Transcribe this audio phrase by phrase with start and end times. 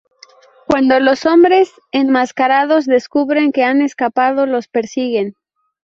[0.65, 5.35] Cuando los hombres enmascarados descubren que han escapado los persiguen.